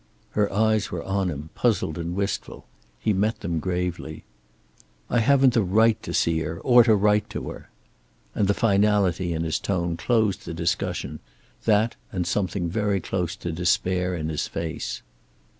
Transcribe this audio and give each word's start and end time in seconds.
Her 0.31 0.51
eyes 0.51 0.89
were 0.89 1.03
on 1.03 1.29
him, 1.29 1.51
puzzled 1.53 1.99
and 1.99 2.15
wistful. 2.15 2.65
He 2.99 3.13
met 3.13 3.41
them 3.41 3.59
gravely. 3.59 4.23
"I 5.11 5.19
haven't 5.19 5.53
the 5.53 5.61
right 5.61 6.01
to 6.01 6.11
see 6.11 6.39
her, 6.39 6.59
or 6.61 6.83
to 6.85 6.95
write 6.95 7.29
to 7.29 7.49
her." 7.51 7.69
And 8.33 8.47
the 8.47 8.55
finality 8.55 9.31
in 9.31 9.43
his 9.43 9.59
tone 9.59 9.95
closed 9.97 10.43
the 10.45 10.55
discussion, 10.55 11.19
that 11.65 11.97
and 12.11 12.25
something 12.25 12.67
very 12.67 12.99
close 12.99 13.35
to 13.35 13.51
despair 13.51 14.15
in 14.15 14.29
his 14.29 14.47
face. 14.47 15.03